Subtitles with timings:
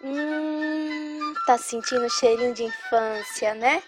[0.00, 3.82] Hum, tá sentindo o cheirinho de infância, né?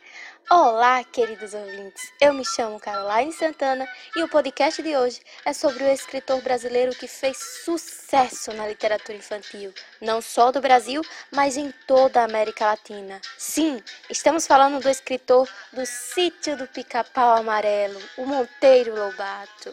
[0.50, 2.12] Olá, queridos ouvintes.
[2.20, 6.96] Eu me chamo Caroline Santana e o podcast de hoje é sobre o escritor brasileiro
[6.96, 11.00] que fez sucesso na literatura infantil, não só do Brasil,
[11.30, 13.20] mas em toda a América Latina.
[13.38, 13.80] Sim,
[14.10, 19.72] estamos falando do escritor do Sítio do Pica-Pau Amarelo, o Monteiro Lobato.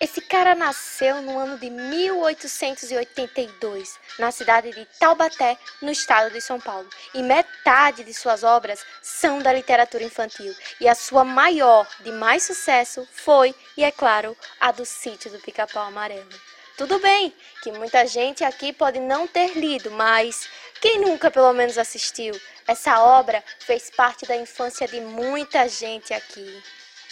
[0.00, 6.58] Esse cara nasceu no ano de 1882, na cidade de Taubaté, no estado de São
[6.58, 12.10] Paulo, e metade de suas obras são da literatura infantil, e a sua maior, de
[12.12, 16.30] mais sucesso, foi, e é claro, a do Sítio do Pica-Pau Amarelo.
[16.78, 20.48] Tudo bem que muita gente aqui pode não ter lido, mas
[20.80, 22.32] quem nunca pelo menos assistiu?
[22.66, 26.62] Essa obra fez parte da infância de muita gente aqui.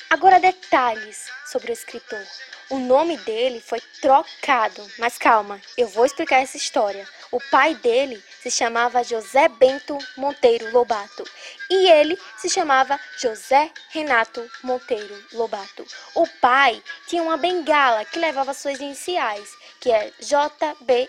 [0.09, 2.24] Agora detalhes sobre o escritor.
[2.70, 7.09] O nome dele foi trocado, mas calma, eu vou explicar essa história.
[7.30, 11.24] O pai dele se chamava José Bento Monteiro Lobato
[11.70, 15.87] e ele se chamava José Renato Monteiro Lobato.
[16.15, 19.48] O pai tinha uma bengala que levava suas iniciais,
[19.80, 21.09] que é JBML.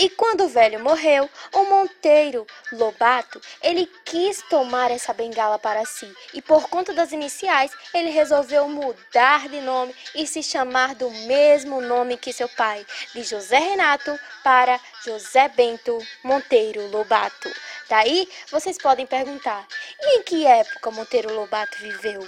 [0.00, 6.12] E quando o velho morreu, o Monteiro Lobato, ele quis tomar essa bengala para si
[6.32, 11.80] e por conta das iniciais, ele resolveu mudar de nome e se chamar do mesmo
[11.80, 17.50] nome que seu pai, de José Renato para José Bento Monteiro Lobato.
[17.88, 19.66] Daí vocês podem perguntar:
[20.00, 22.26] e em que época Monteiro Lobato viveu?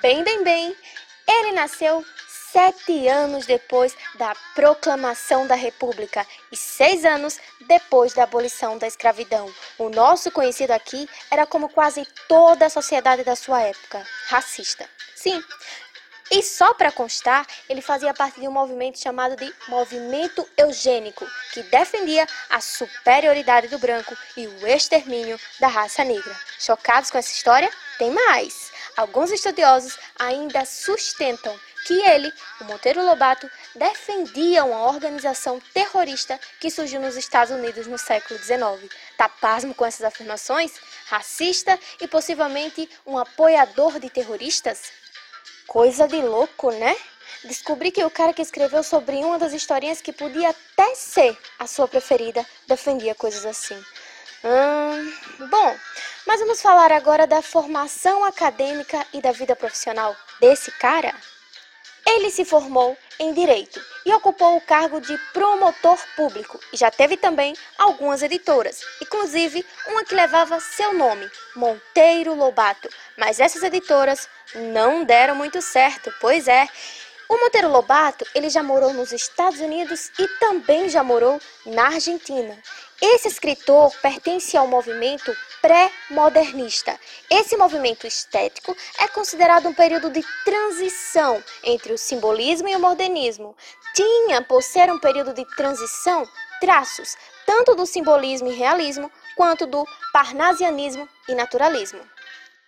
[0.00, 0.76] Bem, bem, bem,
[1.26, 2.04] ele nasceu
[2.52, 9.50] sete anos depois da proclamação da República e seis anos depois da abolição da escravidão.
[9.78, 14.86] O nosso conhecido aqui era como quase toda a sociedade da sua época, racista.
[15.16, 15.42] Sim,
[16.30, 21.62] e só para constar, ele fazia parte de um movimento chamado de Movimento Eugênico, que
[21.64, 26.34] defendia a superioridade do branco e o extermínio da raça negra.
[26.58, 27.70] Chocados com essa história?
[27.98, 28.72] Tem mais!
[28.96, 37.00] Alguns estudiosos ainda sustentam que ele, o Monteiro Lobato, defendia uma organização terrorista que surgiu
[37.00, 38.90] nos Estados Unidos no século XIX.
[39.16, 40.72] Tá pasmo com essas afirmações?
[41.06, 44.92] Racista e possivelmente um apoiador de terroristas?
[45.66, 46.96] Coisa de louco, né?
[47.44, 51.66] Descobri que o cara que escreveu sobre uma das historinhas que podia até ser a
[51.66, 53.82] sua preferida defendia coisas assim.
[54.44, 55.76] Hum, bom,
[56.26, 61.14] mas vamos falar agora da formação acadêmica e da vida profissional desse cara?
[62.14, 67.16] Ele se formou em Direito e ocupou o cargo de promotor público e já teve
[67.16, 72.86] também algumas editoras, inclusive uma que levava seu nome, Monteiro Lobato.
[73.16, 76.68] Mas essas editoras não deram muito certo, pois é.
[77.30, 82.58] O Monteiro Lobato, ele já morou nos Estados Unidos e também já morou na Argentina.
[83.00, 86.98] Esse escritor pertence ao movimento pré-modernista.
[87.30, 93.56] Esse movimento estético é considerado um período de transição entre o simbolismo e o modernismo.
[93.94, 96.28] Tinha, por ser um período de transição,
[96.60, 102.00] traços tanto do simbolismo e realismo quanto do parnasianismo e naturalismo.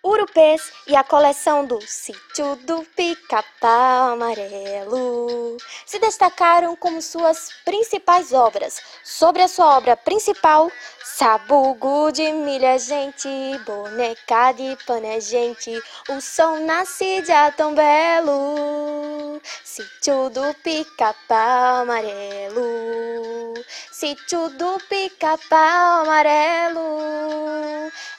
[0.03, 5.57] Urupês e a coleção do Sítio do Pica-Pau Amarelo
[5.95, 8.81] se destacaram como suas principais obras.
[9.01, 10.69] Sobre a sua obra principal,
[11.01, 13.29] Sabugo de milha, gente,
[13.65, 15.71] boneca de pano é gente,
[16.09, 19.41] o sol nasce de tão belo.
[19.63, 23.53] Sítio do Pica-Pau Amarelo,
[23.89, 27.54] Sítio do Pica-Pau Amarelo.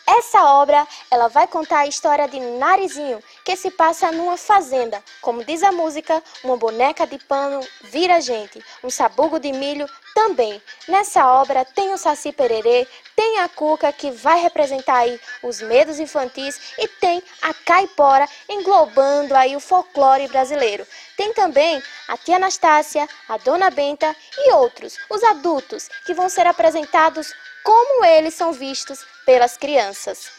[0.09, 5.03] Essa obra, ela vai contar a história de Narizinho, que se passa numa fazenda.
[5.21, 10.62] Como diz a música, uma boneca de pano vira gente, um sabugo de milho também.
[10.87, 12.87] Nessa obra tem o Saci Pererê,
[13.17, 19.34] tem a Cuca que vai representar aí os medos infantis e tem a Caipora englobando
[19.34, 20.87] aí o folclore brasileiro.
[21.17, 26.47] Tem também a tia Anastácia, a dona Benta e outros, os adultos, que vão ser
[26.47, 27.34] apresentados
[27.66, 30.31] como eles são vistos pelas crianças.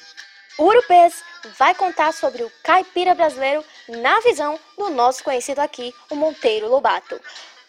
[0.57, 1.21] Urupês
[1.57, 7.19] vai contar sobre o caipira brasileiro na visão do nosso conhecido aqui, o Monteiro Lobato.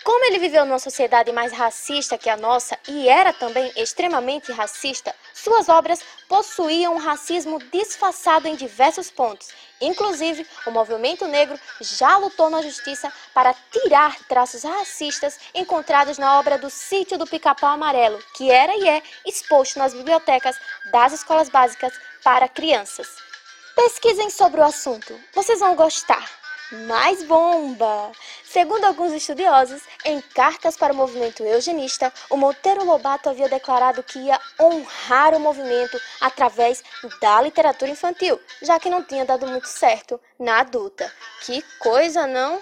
[0.08, 5.14] Como ele viveu numa sociedade mais racista que a nossa e era também extremamente racista,
[5.34, 9.50] suas obras possuíam um racismo disfarçado em diversos pontos.
[9.78, 16.56] Inclusive, o movimento negro já lutou na justiça para tirar traços racistas encontrados na obra
[16.56, 20.56] do Sítio do Pica-Pau Amarelo, que era e é exposto nas bibliotecas
[20.90, 21.92] das escolas básicas
[22.24, 23.08] para crianças.
[23.76, 26.37] Pesquisem sobre o assunto, vocês vão gostar.
[26.72, 28.12] Mais bomba!
[28.44, 34.18] Segundo alguns estudiosos, em cartas para o movimento eugenista, o Monteiro Lobato havia declarado que
[34.18, 36.82] ia honrar o movimento através
[37.20, 41.12] da literatura infantil, já que não tinha dado muito certo na adulta.
[41.42, 42.56] Que coisa, não?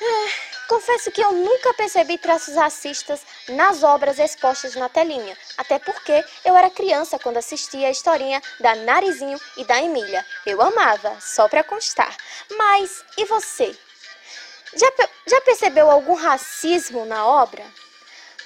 [0.00, 0.51] É...
[0.72, 3.20] Confesso que eu nunca percebi traços racistas
[3.50, 8.74] nas obras expostas na telinha, até porque eu era criança quando assistia a historinha da
[8.74, 10.24] Narizinho e da Emília.
[10.46, 12.16] Eu amava, só para constar.
[12.56, 13.76] Mas e você?
[14.74, 14.90] Já,
[15.26, 17.66] já percebeu algum racismo na obra?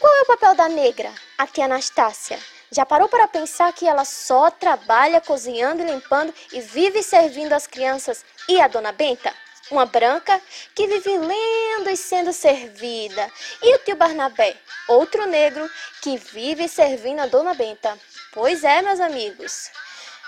[0.00, 2.40] Qual é o papel da negra, a tia Anastácia?
[2.72, 7.68] Já parou para pensar que ela só trabalha cozinhando e limpando e vive servindo as
[7.68, 9.32] crianças e a dona Benta?
[9.70, 10.40] Uma branca
[10.74, 13.30] que vive lendo e sendo servida,
[13.62, 14.56] e o tio Barnabé,
[14.88, 15.68] outro negro
[16.02, 17.98] que vive servindo a dona Benta.
[18.32, 19.70] Pois é, meus amigos.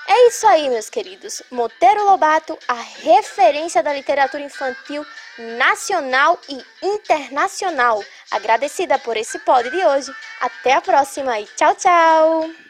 [0.08, 1.42] É isso aí, meus queridos.
[1.50, 5.04] Monteiro Lobato, a referência da literatura infantil
[5.58, 8.02] nacional e internacional.
[8.30, 10.10] Agradecida por esse pod de hoje.
[10.40, 12.67] Até a próxima e tchau, tchau!